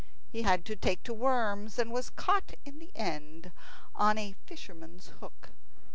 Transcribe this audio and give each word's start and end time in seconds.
He 0.31 0.41
had 0.41 0.65
to 0.65 0.75
take 0.75 1.03
to 1.03 1.13
worms, 1.13 1.77
and 1.77 1.91
was 1.91 2.09
caught 2.09 2.55
in 2.65 2.79
the 2.79 2.89
end 2.95 3.51
on 3.93 4.17
a 4.17 4.33
fisherman's 4.47 5.09
hook. 5.19 5.49